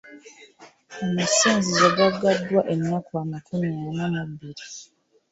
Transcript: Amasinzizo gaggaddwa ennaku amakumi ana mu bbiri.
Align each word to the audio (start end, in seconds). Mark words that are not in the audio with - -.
Amasinzizo 1.03 1.87
gaggaddwa 1.97 2.61
ennaku 2.73 3.11
amakumi 3.23 3.69
ana 4.05 4.21
mu 4.27 4.33
bbiri. 4.37 4.65